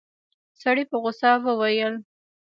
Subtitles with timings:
[0.61, 1.93] سړي په غوسه وويل.